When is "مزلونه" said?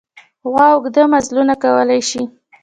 1.13-1.53